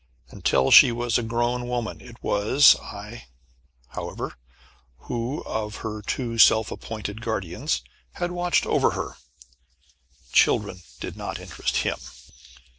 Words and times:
Until 0.31 0.71
she 0.71 0.91
was 0.91 1.19
a 1.19 1.21
woman 1.23 1.27
grown 1.93 2.01
it 2.01 2.23
was 2.23 2.75
I, 2.77 3.27
however, 3.89 4.35
who, 5.01 5.43
of 5.43 5.75
her 5.85 6.01
two 6.01 6.39
self 6.39 6.71
appointed 6.71 7.21
guardians, 7.21 7.83
had 8.13 8.31
watched 8.31 8.65
over 8.65 8.89
her. 8.97 9.17
Children 10.31 10.81
did 10.99 11.15
not 11.15 11.37
interest 11.39 11.77
him. 11.85 11.99